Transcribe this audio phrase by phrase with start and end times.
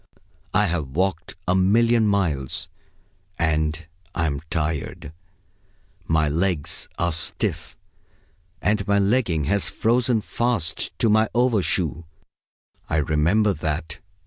[0.51, 2.67] I have walked a million miles,
[3.37, 3.85] and
[4.15, 5.13] I'm tired.
[6.07, 7.77] My legs are stiff,
[8.63, 12.05] and my legging has frozen fast to my overshoe;
[12.89, 13.99] I remember that.